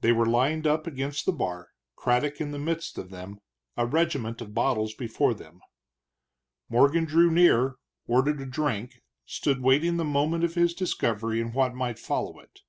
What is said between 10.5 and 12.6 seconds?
his discovery and what might follow